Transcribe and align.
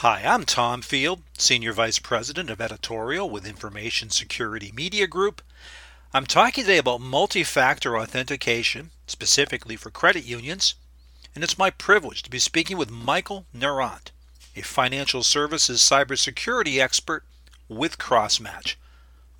Hi, 0.00 0.22
I'm 0.24 0.44
Tom 0.44 0.80
Field, 0.80 1.20
Senior 1.36 1.74
Vice 1.74 1.98
President 1.98 2.48
of 2.48 2.58
Editorial 2.58 3.28
with 3.28 3.46
Information 3.46 4.08
Security 4.08 4.72
Media 4.74 5.06
Group. 5.06 5.42
I'm 6.14 6.24
talking 6.24 6.64
today 6.64 6.78
about 6.78 7.02
multi 7.02 7.44
factor 7.44 7.98
authentication, 7.98 8.92
specifically 9.06 9.76
for 9.76 9.90
credit 9.90 10.24
unions, 10.24 10.74
and 11.34 11.44
it's 11.44 11.58
my 11.58 11.68
privilege 11.68 12.22
to 12.22 12.30
be 12.30 12.38
speaking 12.38 12.78
with 12.78 12.90
Michael 12.90 13.44
Narant, 13.54 14.10
a 14.56 14.62
financial 14.62 15.22
services 15.22 15.80
cybersecurity 15.80 16.80
expert 16.80 17.24
with 17.68 17.98
Crossmatch. 17.98 18.76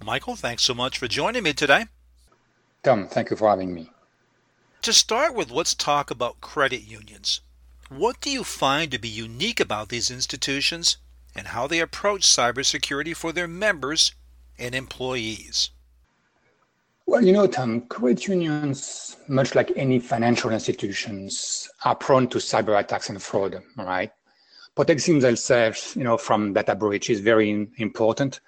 Michael, 0.05 0.37
thanks 0.37 0.63
so 0.63 0.75
much 0.75 0.99
for 0.99 1.09
joining 1.09 1.45
me 1.45 1.55
today. 1.55 1.87
Tom, 2.83 3.09
thank 3.09 3.31
you 3.31 3.37
for 3.39 3.49
having 3.49 3.73
me. 3.73 3.91
To 4.83 4.93
start 4.93 5.35
with, 5.35 5.51
let's 5.51 5.75
talk 5.75 6.11
about 6.11 6.43
credit 6.43 6.83
unions. 6.83 7.41
What 7.91 8.21
do 8.21 8.31
you 8.31 8.45
find 8.45 8.93
to 8.93 9.01
be 9.01 9.09
unique 9.09 9.59
about 9.59 9.89
these 9.89 10.13
institutions 10.13 10.99
and 11.35 11.49
how 11.49 11.67
they 11.67 11.81
approach 11.81 12.23
cybersecurity 12.23 13.17
for 13.17 13.33
their 13.33 13.49
members 13.49 14.13
and 14.57 14.77
employees? 14.77 15.71
Well, 17.07 17.25
you 17.25 17.33
know, 17.33 17.49
Tom, 17.49 17.81
credit 17.89 18.29
unions, 18.29 19.17
much 19.27 19.57
like 19.57 19.73
any 19.75 19.99
financial 19.99 20.53
institutions, 20.53 21.69
are 21.85 21.97
prone 21.97 22.29
to 22.29 22.39
cyber 22.39 22.79
attacks 22.79 23.09
and 23.09 23.21
fraud, 23.21 23.61
right? 23.77 24.13
Protecting 24.77 25.19
themselves, 25.19 25.97
you 25.97 26.05
know, 26.05 26.17
from 26.17 26.53
data 26.53 26.77
breach 26.77 27.11
is 27.11 27.19
very 27.19 27.69
important. 27.79 28.39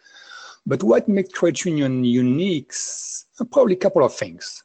But 0.67 0.85
what 0.85 1.09
makes 1.09 1.33
credit 1.33 1.65
union 1.65 2.05
unique? 2.05 2.73
Probably 3.51 3.75
a 3.75 3.79
couple 3.79 4.05
of 4.05 4.15
things. 4.15 4.63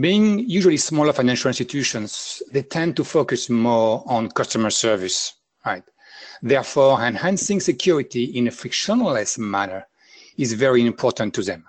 Being 0.00 0.38
usually 0.48 0.78
smaller 0.78 1.12
financial 1.12 1.48
institutions, 1.48 2.42
they 2.50 2.62
tend 2.62 2.96
to 2.96 3.04
focus 3.04 3.50
more 3.50 4.02
on 4.06 4.30
customer 4.30 4.70
service, 4.70 5.34
right? 5.66 5.84
Therefore, 6.40 7.02
enhancing 7.02 7.60
security 7.60 8.24
in 8.24 8.48
a 8.48 8.50
frictionless 8.50 9.36
manner 9.36 9.86
is 10.38 10.54
very 10.54 10.86
important 10.86 11.34
to 11.34 11.42
them. 11.42 11.64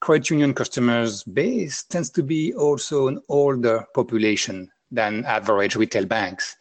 Credit 0.00 0.28
union 0.30 0.52
customers 0.52 1.22
base 1.22 1.84
tends 1.84 2.10
to 2.10 2.22
be 2.22 2.52
also 2.52 3.08
an 3.08 3.22
older 3.30 3.86
population 3.94 4.70
than 4.90 5.24
average 5.24 5.76
retail 5.76 6.04
banks. 6.04 6.58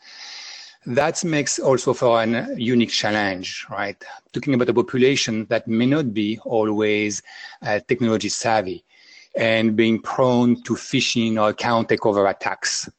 That 0.86 1.26
makes 1.26 1.60
also 1.60 1.94
for 1.94 2.24
a 2.24 2.56
unique 2.56 2.92
challenge, 2.92 3.66
right? 3.70 4.02
Talking 4.32 4.54
about 4.54 4.70
a 4.70 4.74
population 4.74 5.46
that 5.48 5.68
may 5.68 5.88
not 5.88 6.14
be 6.14 6.40
always 6.46 7.22
uh, 7.62 7.82
technology 7.86 8.30
savvy 8.30 8.86
and 9.36 9.76
being 9.76 10.02
prone 10.02 10.62
to 10.64 10.74
phishing 10.74 11.42
or 11.42 11.50
account 11.50 11.90
takeover 11.90 12.30
attacks. 12.30 12.90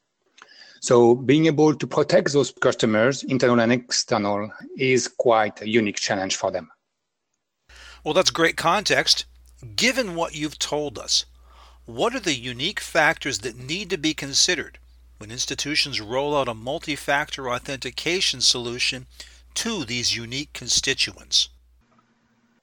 So 0.79 1.15
being 1.15 1.45
able 1.45 1.75
to 1.75 1.87
protect 1.87 2.33
those 2.33 2.51
customers, 2.51 3.23
internal 3.23 3.61
and 3.61 3.71
external, 3.71 4.51
is 4.77 5.07
quite 5.07 5.61
a 5.61 5.69
unique 5.69 5.95
challenge 5.95 6.35
for 6.35 6.51
them. 6.51 6.69
Well, 8.03 8.13
that's 8.13 8.31
great 8.31 8.57
context. 8.57 9.25
Given 9.75 10.15
what 10.15 10.35
you've 10.35 10.59
told 10.59 10.99
us, 10.99 11.25
what 11.85 12.13
are 12.13 12.19
the 12.19 12.33
unique 12.33 12.81
factors 12.81 13.39
that 13.39 13.57
need 13.57 13.89
to 13.91 13.97
be 13.97 14.13
considered 14.13 14.77
when 15.19 15.31
institutions 15.31 16.01
roll 16.01 16.35
out 16.35 16.49
a 16.49 16.53
multi 16.53 16.95
factor 16.95 17.49
authentication 17.49 18.41
solution 18.41 19.05
to 19.53 19.85
these 19.85 20.15
unique 20.15 20.51
constituents? 20.53 21.49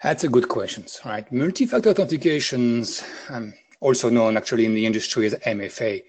That's 0.03 0.25
a 0.25 0.29
good 0.29 0.49
question, 0.49 0.87
right? 1.05 1.31
Multi-factor 1.31 1.93
authentications, 1.93 3.05
um, 3.29 3.53
also 3.81 4.09
known 4.09 4.37
actually 4.37 4.67
in 4.67 4.75
the 4.75 4.87
industry 4.87 5.27
as 5.27 5.35
MFA, 5.35 6.03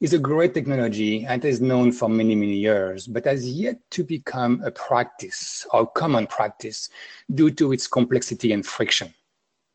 is 0.00 0.12
a 0.12 0.18
great 0.18 0.52
technology 0.52 1.24
and 1.24 1.44
is 1.44 1.60
known 1.60 1.92
for 1.92 2.08
many, 2.08 2.34
many 2.34 2.56
years, 2.56 3.06
but 3.06 3.24
has 3.24 3.48
yet 3.48 3.78
to 3.90 4.04
become 4.04 4.60
a 4.64 4.70
practice 4.70 5.66
or 5.72 5.86
common 5.86 6.26
practice 6.26 6.90
due 7.32 7.50
to 7.50 7.72
its 7.72 7.86
complexity 7.86 8.52
and 8.52 8.66
friction. 8.66 9.14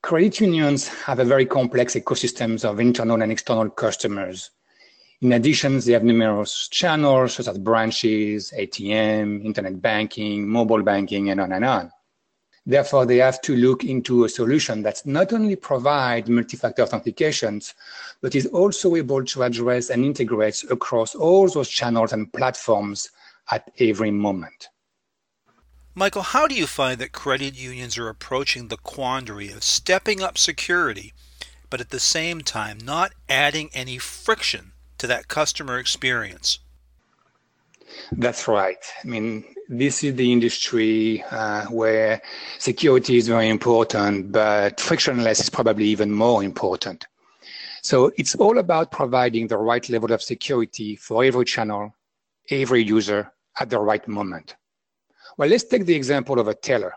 Credit 0.03 0.39
unions 0.39 0.87
have 0.87 1.19
a 1.19 1.25
very 1.25 1.45
complex 1.45 1.95
ecosystems 1.95 2.63
of 2.63 2.79
internal 2.79 3.21
and 3.21 3.31
external 3.31 3.69
customers. 3.69 4.51
In 5.21 5.33
addition, 5.33 5.79
they 5.79 5.91
have 5.93 6.03
numerous 6.03 6.69
channels 6.69 7.33
such 7.33 7.47
as 7.47 7.57
branches, 7.57 8.53
ATM, 8.57 9.43
internet 9.43 9.81
banking, 9.81 10.47
mobile 10.47 10.83
banking, 10.83 11.29
and 11.29 11.41
on 11.41 11.51
and 11.51 11.65
on. 11.65 11.91
Therefore, 12.69 13.07
they 13.07 13.17
have 13.17 13.41
to 13.41 13.55
look 13.55 13.83
into 13.83 14.25
a 14.25 14.29
solution 14.29 14.83
that 14.83 15.03
not 15.03 15.33
only 15.33 15.55
provide 15.55 16.29
multi-factor 16.29 16.85
authentications, 16.85 17.73
but 18.21 18.35
is 18.35 18.45
also 18.45 18.95
able 18.95 19.25
to 19.25 19.41
address 19.41 19.89
and 19.89 20.05
integrate 20.05 20.63
across 20.69 21.15
all 21.15 21.49
those 21.49 21.67
channels 21.67 22.13
and 22.13 22.31
platforms 22.31 23.09
at 23.49 23.71
every 23.79 24.11
moment. 24.11 24.67
Michael, 25.95 26.21
how 26.21 26.45
do 26.45 26.53
you 26.53 26.67
find 26.67 26.99
that 26.99 27.11
credit 27.11 27.55
unions 27.55 27.97
are 27.97 28.07
approaching 28.07 28.67
the 28.67 28.77
quandary 28.77 29.51
of 29.51 29.63
stepping 29.63 30.21
up 30.21 30.37
security, 30.37 31.11
but 31.71 31.81
at 31.81 31.89
the 31.89 31.99
same 31.99 32.41
time 32.41 32.77
not 32.77 33.13
adding 33.27 33.71
any 33.73 33.97
friction 33.97 34.73
to 34.99 35.07
that 35.07 35.27
customer 35.27 35.79
experience? 35.79 36.59
That's 38.11 38.47
right. 38.47 38.83
I 39.03 39.07
mean, 39.07 39.43
this 39.67 40.03
is 40.03 40.15
the 40.15 40.31
industry 40.31 41.23
uh, 41.31 41.65
where 41.65 42.21
security 42.57 43.17
is 43.17 43.27
very 43.27 43.49
important, 43.49 44.31
but 44.31 44.79
frictionless 44.79 45.39
is 45.39 45.49
probably 45.49 45.85
even 45.85 46.11
more 46.11 46.43
important. 46.43 47.07
So 47.81 48.11
it's 48.17 48.35
all 48.35 48.57
about 48.57 48.91
providing 48.91 49.47
the 49.47 49.57
right 49.57 49.87
level 49.89 50.11
of 50.11 50.21
security 50.21 50.95
for 50.95 51.23
every 51.23 51.45
channel, 51.45 51.95
every 52.49 52.83
user 52.83 53.31
at 53.59 53.69
the 53.69 53.79
right 53.79 54.05
moment. 54.07 54.55
Well, 55.37 55.49
let's 55.49 55.63
take 55.63 55.85
the 55.85 55.95
example 55.95 56.39
of 56.39 56.47
a 56.47 56.53
teller 56.53 56.93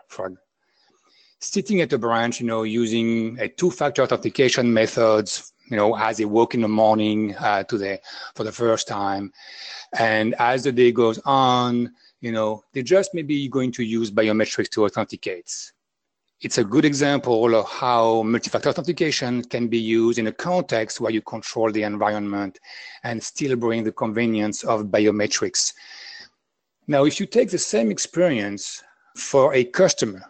sitting 1.39 1.81
at 1.81 1.93
a 1.93 1.97
branch, 1.97 2.39
you 2.39 2.47
know, 2.47 2.63
using 2.63 3.37
a 3.39 3.47
two-factor 3.47 4.01
authentication 4.01 4.73
methods 4.73 5.52
you 5.69 5.77
know, 5.77 5.95
as 5.95 6.17
they 6.17 6.25
woke 6.25 6.53
in 6.53 6.61
the 6.61 6.67
morning 6.67 7.35
uh, 7.37 7.63
to 7.63 7.77
the 7.77 7.99
for 8.35 8.43
the 8.43 8.51
first 8.51 8.87
time, 8.87 9.31
and 9.97 10.35
as 10.39 10.63
the 10.63 10.71
day 10.71 10.91
goes 10.91 11.19
on, 11.25 11.91
you 12.21 12.31
know, 12.31 12.63
they're 12.73 12.83
just 12.83 13.13
maybe 13.13 13.47
going 13.47 13.71
to 13.73 13.83
use 13.83 14.11
biometrics 14.11 14.69
to 14.69 14.85
authenticate. 14.85 15.71
It's 16.41 16.57
a 16.57 16.63
good 16.63 16.83
example 16.83 17.55
of 17.55 17.69
how 17.69 18.23
multi-factor 18.23 18.69
authentication 18.69 19.43
can 19.43 19.69
be 19.69 19.77
used 19.77 20.19
in 20.19 20.27
a 20.27 20.31
context 20.31 20.99
where 20.99 21.11
you 21.11 21.21
control 21.21 21.71
the 21.71 21.83
environment 21.83 22.59
and 23.03 23.23
still 23.23 23.55
bring 23.55 23.85
the 23.85 23.93
convenience 23.93 24.63
of 24.65 24.87
biometrics. 24.87 25.73
Now, 26.87 27.05
if 27.05 27.21
you 27.21 27.25
take 27.25 27.49
the 27.49 27.57
same 27.57 27.89
experience 27.91 28.83
for 29.15 29.53
a 29.53 29.63
customer 29.63 30.21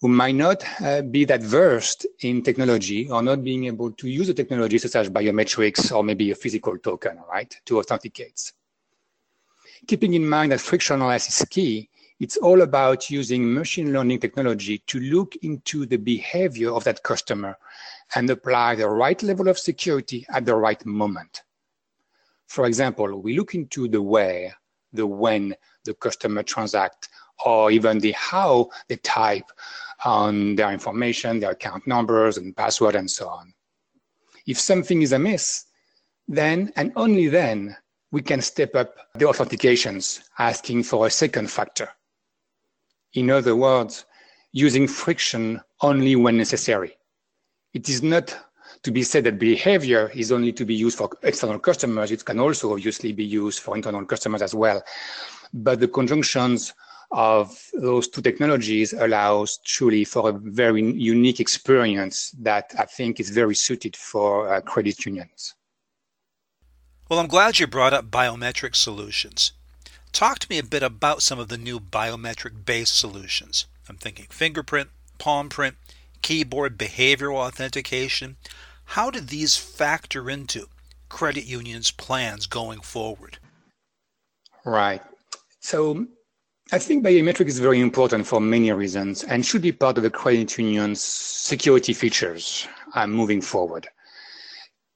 who 0.00 0.08
might 0.08 0.34
not 0.34 0.62
uh, 0.82 1.02
be 1.02 1.24
that 1.24 1.42
versed 1.42 2.06
in 2.20 2.42
technology 2.42 3.08
or 3.08 3.22
not 3.22 3.42
being 3.42 3.64
able 3.64 3.90
to 3.92 4.08
use 4.08 4.26
the 4.26 4.34
technology 4.34 4.78
such 4.78 4.94
as 4.94 5.08
biometrics 5.08 5.94
or 5.94 6.04
maybe 6.04 6.30
a 6.30 6.34
physical 6.34 6.76
token, 6.78 7.18
right, 7.30 7.58
to 7.64 7.78
authenticate. 7.78 8.52
Keeping 9.86 10.14
in 10.14 10.28
mind 10.28 10.52
that 10.52 10.60
frictionless 10.60 11.28
is 11.28 11.48
key, 11.48 11.88
it's 12.18 12.36
all 12.38 12.62
about 12.62 13.10
using 13.10 13.52
machine 13.52 13.92
learning 13.92 14.18
technology 14.20 14.78
to 14.86 15.00
look 15.00 15.36
into 15.42 15.84
the 15.86 15.98
behavior 15.98 16.72
of 16.72 16.84
that 16.84 17.02
customer 17.02 17.56
and 18.14 18.28
apply 18.30 18.74
the 18.74 18.88
right 18.88 19.22
level 19.22 19.48
of 19.48 19.58
security 19.58 20.26
at 20.30 20.44
the 20.44 20.54
right 20.54 20.84
moment. 20.86 21.42
For 22.46 22.66
example, 22.66 23.20
we 23.20 23.36
look 23.36 23.54
into 23.54 23.88
the 23.88 24.00
where, 24.00 24.54
the 24.92 25.06
when 25.06 25.54
the 25.84 25.94
customer 25.94 26.42
transact, 26.42 27.08
or 27.44 27.70
even 27.70 27.98
the 27.98 28.12
how 28.12 28.68
they 28.88 28.96
type 28.96 29.50
on 30.04 30.56
their 30.56 30.72
information, 30.72 31.40
their 31.40 31.52
account 31.52 31.86
numbers 31.86 32.36
and 32.36 32.56
password 32.56 32.94
and 32.94 33.10
so 33.10 33.28
on. 33.28 33.52
If 34.46 34.58
something 34.58 35.02
is 35.02 35.12
amiss, 35.12 35.64
then 36.28 36.72
and 36.76 36.92
only 36.96 37.28
then 37.28 37.76
we 38.12 38.22
can 38.22 38.40
step 38.40 38.74
up 38.74 38.94
the 39.14 39.26
authentications 39.26 40.20
asking 40.38 40.84
for 40.84 41.06
a 41.06 41.10
second 41.10 41.50
factor. 41.50 41.88
In 43.14 43.30
other 43.30 43.56
words, 43.56 44.04
using 44.52 44.86
friction 44.86 45.60
only 45.80 46.16
when 46.16 46.36
necessary. 46.36 46.96
It 47.74 47.88
is 47.88 48.02
not 48.02 48.36
to 48.82 48.90
be 48.90 49.02
said 49.02 49.24
that 49.24 49.38
behavior 49.38 50.10
is 50.14 50.32
only 50.32 50.52
to 50.52 50.64
be 50.64 50.74
used 50.74 50.98
for 50.98 51.10
external 51.22 51.58
customers. 51.58 52.10
It 52.10 52.24
can 52.24 52.38
also 52.38 52.72
obviously 52.72 53.12
be 53.12 53.24
used 53.24 53.60
for 53.60 53.76
internal 53.76 54.04
customers 54.04 54.42
as 54.42 54.54
well. 54.54 54.82
But 55.52 55.80
the 55.80 55.88
conjunctions 55.88 56.72
of 57.10 57.56
those 57.74 58.08
two 58.08 58.22
technologies 58.22 58.92
allows 58.92 59.58
truly 59.64 60.04
for 60.04 60.30
a 60.30 60.32
very 60.32 60.82
unique 60.82 61.40
experience 61.40 62.30
that 62.40 62.74
I 62.78 62.84
think 62.84 63.20
is 63.20 63.30
very 63.30 63.54
suited 63.54 63.96
for 63.96 64.52
uh, 64.52 64.60
credit 64.60 65.04
unions. 65.06 65.54
Well, 67.08 67.20
I'm 67.20 67.28
glad 67.28 67.58
you 67.58 67.66
brought 67.66 67.92
up 67.92 68.10
biometric 68.10 68.74
solutions. 68.74 69.52
Talk 70.12 70.40
to 70.40 70.50
me 70.50 70.58
a 70.58 70.64
bit 70.64 70.82
about 70.82 71.22
some 71.22 71.38
of 71.38 71.48
the 71.48 71.58
new 71.58 71.78
biometric 71.78 72.64
based 72.64 72.98
solutions. 72.98 73.66
I'm 73.88 73.96
thinking 73.96 74.26
fingerprint, 74.30 74.90
palm 75.18 75.48
print, 75.48 75.76
keyboard 76.22 76.76
behavioral 76.76 77.36
authentication. 77.36 78.36
How 78.90 79.10
do 79.10 79.20
these 79.20 79.56
factor 79.56 80.28
into 80.28 80.66
credit 81.08 81.44
unions' 81.44 81.90
plans 81.90 82.46
going 82.46 82.80
forward? 82.80 83.38
Right. 84.64 85.02
So 85.60 86.06
I 86.72 86.80
think 86.80 87.04
biometric 87.04 87.46
is 87.46 87.60
very 87.60 87.80
important 87.80 88.26
for 88.26 88.40
many 88.40 88.72
reasons 88.72 89.22
and 89.22 89.46
should 89.46 89.62
be 89.62 89.70
part 89.70 89.98
of 89.98 90.02
the 90.02 90.10
credit 90.10 90.58
union's 90.58 91.00
security 91.00 91.92
features 91.92 92.66
uh, 92.94 93.06
moving 93.06 93.40
forward. 93.40 93.86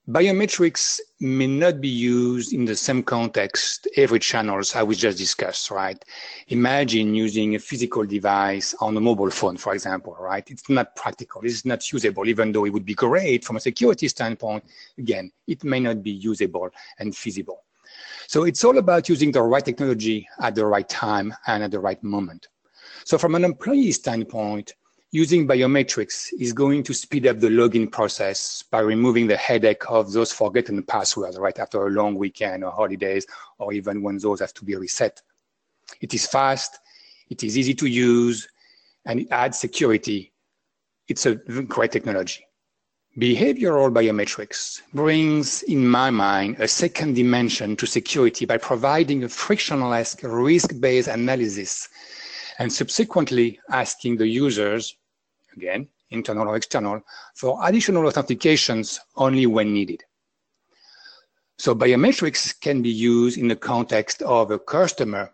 Biometrics 0.09 0.99
may 1.21 1.47
not 1.47 1.79
be 1.79 1.87
used 1.87 2.51
in 2.51 2.65
the 2.65 2.75
same 2.75 3.01
context 3.03 3.87
every 3.95 4.19
channels 4.19 4.75
I 4.75 4.83
was 4.83 4.97
just 4.97 5.17
discussed, 5.17 5.71
right? 5.71 6.03
Imagine 6.49 7.15
using 7.15 7.55
a 7.55 7.59
physical 7.59 8.03
device 8.05 8.75
on 8.81 8.97
a 8.97 8.99
mobile 8.99 9.31
phone, 9.31 9.55
for 9.55 9.73
example, 9.73 10.17
right? 10.19 10.43
It's 10.51 10.67
not 10.67 10.93
practical. 10.97 11.39
It's 11.45 11.63
not 11.63 11.89
usable, 11.89 12.27
even 12.27 12.51
though 12.51 12.65
it 12.65 12.73
would 12.73 12.85
be 12.85 12.95
great 12.95 13.45
from 13.45 13.55
a 13.55 13.61
security 13.61 14.09
standpoint. 14.09 14.65
Again, 14.97 15.31
it 15.47 15.63
may 15.63 15.79
not 15.79 16.03
be 16.03 16.11
usable 16.11 16.69
and 16.99 17.15
feasible. 17.15 17.63
So 18.31 18.45
it's 18.45 18.63
all 18.63 18.77
about 18.77 19.09
using 19.09 19.29
the 19.33 19.41
right 19.41 19.65
technology 19.65 20.25
at 20.39 20.55
the 20.55 20.65
right 20.65 20.87
time 20.87 21.35
and 21.47 21.61
at 21.63 21.71
the 21.71 21.81
right 21.81 22.01
moment. 22.01 22.47
So 23.03 23.17
from 23.17 23.35
an 23.35 23.43
employee 23.43 23.91
standpoint, 23.91 24.71
using 25.11 25.45
biometrics 25.45 26.29
is 26.39 26.53
going 26.53 26.83
to 26.83 26.93
speed 26.93 27.27
up 27.27 27.41
the 27.41 27.49
login 27.49 27.91
process 27.91 28.63
by 28.63 28.79
removing 28.79 29.27
the 29.27 29.35
headache 29.35 29.83
of 29.89 30.13
those 30.13 30.31
forgotten 30.31 30.81
passwords 30.81 31.37
right 31.37 31.59
after 31.59 31.87
a 31.87 31.89
long 31.89 32.15
weekend 32.15 32.63
or 32.63 32.71
holidays, 32.71 33.27
or 33.57 33.73
even 33.73 34.01
when 34.01 34.17
those 34.17 34.39
have 34.39 34.53
to 34.53 34.63
be 34.63 34.77
reset. 34.77 35.21
It 35.99 36.13
is 36.13 36.25
fast, 36.25 36.79
it 37.29 37.43
is 37.43 37.57
easy 37.57 37.73
to 37.73 37.85
use, 37.85 38.47
and 39.05 39.19
it 39.19 39.27
adds 39.29 39.59
security. 39.59 40.31
It's 41.09 41.25
a 41.25 41.35
great 41.35 41.91
technology. 41.91 42.45
Behavioral 43.17 43.91
biometrics 43.91 44.81
brings, 44.93 45.63
in 45.63 45.85
my 45.85 46.09
mind, 46.09 46.55
a 46.59 46.67
second 46.67 47.13
dimension 47.13 47.75
to 47.75 47.85
security 47.85 48.45
by 48.45 48.57
providing 48.57 49.25
a 49.25 49.27
frictionless 49.27 50.15
risk-based 50.23 51.09
analysis 51.09 51.89
and 52.57 52.71
subsequently 52.71 53.59
asking 53.69 54.15
the 54.15 54.27
users, 54.27 54.95
again, 55.57 55.89
internal 56.11 56.47
or 56.47 56.55
external, 56.55 57.01
for 57.35 57.59
additional 57.67 58.03
authentications 58.03 58.97
only 59.17 59.45
when 59.45 59.73
needed. 59.73 60.01
So 61.57 61.75
biometrics 61.75 62.57
can 62.61 62.81
be 62.81 62.91
used 62.91 63.37
in 63.37 63.49
the 63.49 63.57
context 63.57 64.21
of 64.21 64.51
a 64.51 64.59
customer 64.59 65.33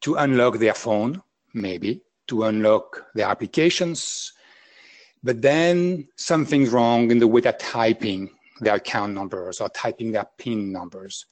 to 0.00 0.16
unlock 0.16 0.58
their 0.58 0.74
phone, 0.74 1.22
maybe, 1.52 2.02
to 2.26 2.42
unlock 2.42 3.06
their 3.14 3.28
applications, 3.28 4.32
but 5.24 5.40
then 5.40 6.06
something's 6.16 6.68
wrong 6.68 7.10
in 7.10 7.18
the 7.18 7.26
way 7.26 7.40
they're 7.40 7.54
typing 7.54 8.30
their 8.60 8.74
account 8.74 9.14
numbers 9.14 9.60
or 9.60 9.70
typing 9.70 10.12
their 10.12 10.26
PIN 10.36 10.70
numbers. 10.70 11.26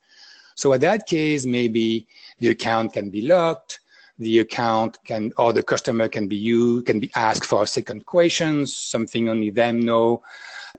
So 0.55 0.73
in 0.73 0.81
that 0.81 1.07
case, 1.07 1.45
maybe 1.45 2.07
the 2.39 2.49
account 2.49 2.95
can 2.95 3.11
be 3.11 3.23
locked, 3.23 3.81
the 4.19 4.41
account 4.41 4.99
can, 5.05 5.33
or 5.37 5.53
the 5.53 5.63
customer 5.63 6.09
can 6.09 6.27
be 6.27 6.37
you 6.37 6.83
can 6.83 7.01
be 7.01 7.11
asked 7.15 7.45
for 7.45 7.63
a 7.63 7.67
second 7.67 8.07
questions, 8.07 8.75
something 8.75 9.29
only 9.29 9.51
them 9.51 9.81
know. 9.81 10.23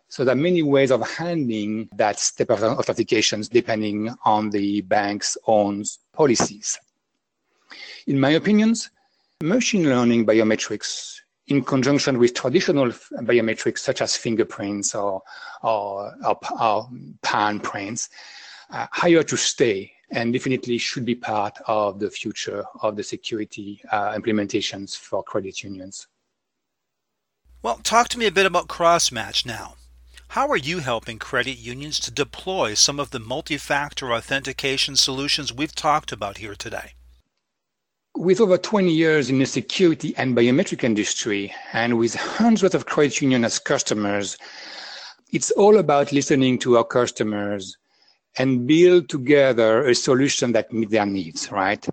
So 0.10 0.26
there 0.26 0.34
are 0.34 0.48
many 0.50 0.64
ways 0.64 0.92
of 0.92 1.08
handling 1.08 1.90
that 1.96 2.20
step 2.20 2.50
of 2.50 2.60
authentications 2.60 3.50
depending 3.50 4.14
on 4.26 4.50
the 4.50 4.82
bank's 4.82 5.38
own 5.46 5.86
policies. 6.14 6.80
In 8.08 8.20
my 8.20 8.32
opinions, 8.32 8.90
machine 9.42 9.84
learning 9.84 10.26
biometrics 10.26 11.20
in 11.48 11.64
conjunction 11.64 12.18
with 12.18 12.34
traditional 12.34 12.88
biometrics 12.88 13.80
such 13.80 14.02
as 14.02 14.16
fingerprints 14.16 14.96
or, 14.96 15.22
or, 15.62 16.14
or, 16.26 16.40
or 16.60 16.90
pan 17.22 17.60
prints, 17.60 18.10
uh, 18.70 18.88
higher 18.92 19.24
to 19.24 19.38
stay 19.38 19.92
and 20.12 20.32
definitely 20.32 20.78
should 20.78 21.06
be 21.06 21.16
part 21.16 21.58
of 21.68 22.00
the 22.00 22.10
future 22.10 22.64
of 22.82 22.96
the 22.96 23.04
security 23.04 23.82
uh, 23.92 24.14
implementations 24.14 24.98
for 24.98 25.24
credit 25.24 25.64
unions. 25.64 26.08
Well, 27.62 27.78
talk 27.78 28.10
to 28.10 28.20
me 28.20 28.28
a 28.28 28.32
bit 28.32 28.46
about 28.46 28.68
Crossmatch 28.68 29.46
now. 29.46 29.76
How 30.30 30.50
are 30.50 30.58
you 30.58 30.80
helping 30.80 31.20
credit 31.20 31.58
unions 31.58 32.00
to 32.02 32.12
deploy 32.12 32.74
some 32.74 33.00
of 33.00 33.12
the 33.12 33.20
multi 33.20 33.58
factor 33.58 34.14
authentication 34.14 34.96
solutions 34.96 35.54
we've 35.54 35.76
talked 35.76 36.12
about 36.12 36.40
here 36.40 36.56
today? 36.56 36.94
With 38.16 38.40
over 38.40 38.58
20 38.58 38.92
years 38.92 39.30
in 39.30 39.40
the 39.40 39.46
security 39.46 40.14
and 40.18 40.38
biometric 40.38 40.84
industry 40.84 41.54
and 41.74 41.98
with 41.98 42.14
hundreds 42.14 42.76
of 42.76 42.86
credit 42.86 43.22
unions 43.22 43.46
as 43.46 43.60
customers, 43.60 44.38
it's 45.32 45.50
all 45.52 45.80
about 45.80 46.12
listening 46.12 46.60
to 46.60 46.78
our 46.78 46.84
customers 46.84 47.78
and 48.38 48.68
build 48.68 49.10
together 49.10 49.88
a 49.88 49.96
solution 49.96 50.52
that 50.52 50.72
meets 50.72 50.92
their 50.92 51.06
needs, 51.06 51.52
right? 51.52 51.88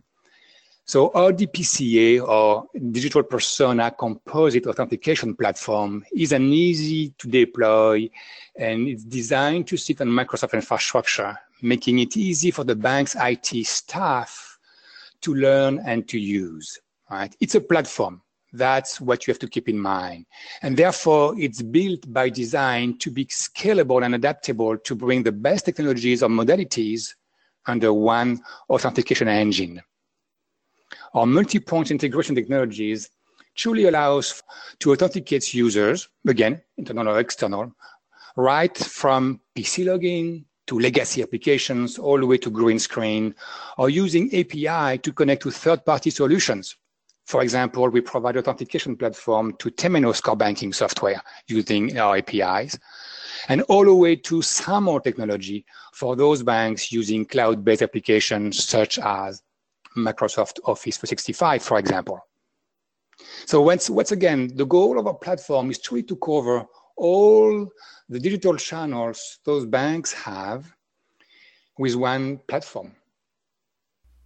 So 0.84 1.10
our 1.12 1.32
DPCA 1.32 2.26
or 2.26 2.66
Digital 2.90 3.22
Persona 3.22 3.90
Composite 3.90 4.66
Authentication 4.66 5.36
Platform 5.36 6.04
is 6.14 6.32
an 6.32 6.52
easy 6.52 7.14
to 7.16 7.28
deploy 7.28 8.10
and 8.56 8.88
it's 8.88 9.04
designed 9.04 9.68
to 9.68 9.76
sit 9.76 10.00
on 10.00 10.08
Microsoft 10.08 10.52
infrastructure, 10.52 11.38
making 11.62 12.00
it 12.00 12.16
easy 12.16 12.50
for 12.50 12.64
the 12.64 12.74
bank's 12.74 13.16
IT 13.18 13.66
staff 13.66 14.50
to 15.22 15.34
learn 15.34 15.80
and 15.84 16.08
to 16.08 16.18
use, 16.18 16.78
right? 17.10 17.34
It's 17.40 17.54
a 17.54 17.60
platform. 17.60 18.22
That's 18.52 19.00
what 19.00 19.26
you 19.26 19.32
have 19.32 19.38
to 19.40 19.48
keep 19.48 19.68
in 19.68 19.78
mind. 19.78 20.26
And 20.62 20.76
therefore, 20.76 21.34
it's 21.38 21.62
built 21.62 22.12
by 22.12 22.30
design 22.30 22.98
to 22.98 23.10
be 23.10 23.26
scalable 23.26 24.04
and 24.04 24.14
adaptable 24.14 24.76
to 24.78 24.94
bring 24.94 25.22
the 25.22 25.32
best 25.32 25.66
technologies 25.66 26.22
or 26.22 26.28
modalities 26.28 27.14
under 27.66 27.92
one 27.92 28.40
authentication 28.68 29.28
engine. 29.28 29.80
Our 31.14 31.26
multi-point 31.26 31.90
integration 31.90 32.34
technologies 32.34 33.10
truly 33.56 33.84
allows 33.84 34.42
to 34.80 34.92
authenticate 34.92 35.54
users, 35.54 36.08
again, 36.26 36.62
internal 36.76 37.08
or 37.08 37.20
external, 37.20 37.72
right 38.36 38.76
from 38.76 39.40
PC 39.56 39.84
login 39.84 40.44
to 40.70 40.78
legacy 40.78 41.20
applications 41.20 41.98
all 41.98 42.16
the 42.16 42.24
way 42.24 42.38
to 42.38 42.48
green 42.48 42.78
screen 42.78 43.34
or 43.76 43.90
using 43.90 44.32
API 44.32 44.98
to 44.98 45.12
connect 45.12 45.42
to 45.42 45.50
third-party 45.50 46.10
solutions. 46.10 46.76
For 47.26 47.42
example, 47.42 47.88
we 47.88 48.00
provide 48.00 48.36
authentication 48.36 48.96
platform 48.96 49.56
to 49.58 49.70
Temenos 49.72 50.22
core 50.22 50.36
banking 50.36 50.72
software 50.72 51.20
using 51.48 51.98
our 51.98 52.18
APIs 52.18 52.78
and 53.48 53.62
all 53.62 53.84
the 53.84 53.94
way 53.94 54.14
to 54.14 54.42
SAML 54.42 55.00
technology 55.00 55.66
for 55.92 56.14
those 56.14 56.44
banks 56.44 56.92
using 56.92 57.24
cloud-based 57.24 57.82
applications 57.82 58.64
such 58.64 59.00
as 59.00 59.42
Microsoft 59.96 60.60
Office 60.66 60.98
365, 60.98 61.64
for 61.64 61.80
example. 61.80 62.20
So 63.44 63.60
once, 63.60 63.90
once 63.90 64.12
again, 64.12 64.52
the 64.54 64.66
goal 64.66 65.00
of 65.00 65.08
our 65.08 65.14
platform 65.14 65.68
is 65.72 65.80
truly 65.80 66.04
to 66.04 66.14
cover 66.14 66.64
all 67.00 67.66
the 68.10 68.20
digital 68.20 68.56
channels 68.56 69.38
those 69.44 69.64
banks 69.64 70.12
have 70.12 70.72
with 71.78 71.94
one 71.96 72.38
platform. 72.46 72.94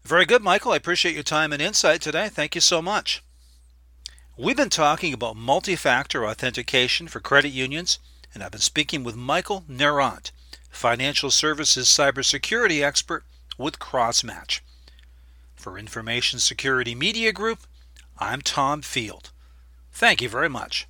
Very 0.02 0.26
good, 0.26 0.42
Michael. 0.42 0.72
I 0.72 0.76
appreciate 0.76 1.14
your 1.14 1.22
time 1.22 1.52
and 1.52 1.62
insight 1.62 2.00
today. 2.00 2.28
Thank 2.28 2.54
you 2.54 2.60
so 2.60 2.82
much. 2.82 3.22
We've 4.36 4.56
been 4.56 4.70
talking 4.70 5.14
about 5.14 5.36
multi 5.36 5.76
factor 5.76 6.26
authentication 6.26 7.06
for 7.06 7.20
credit 7.20 7.50
unions, 7.50 8.00
and 8.34 8.42
I've 8.42 8.50
been 8.50 8.60
speaking 8.60 9.04
with 9.04 9.14
Michael 9.14 9.64
Nerant, 9.68 10.32
financial 10.68 11.30
services 11.30 11.86
cybersecurity 11.86 12.82
expert 12.82 13.22
with 13.56 13.78
Crossmatch. 13.78 14.60
For 15.54 15.78
Information 15.78 16.40
Security 16.40 16.96
Media 16.96 17.32
Group, 17.32 17.60
I'm 18.18 18.42
Tom 18.42 18.82
Field. 18.82 19.30
Thank 19.92 20.20
you 20.20 20.28
very 20.28 20.48
much. 20.48 20.88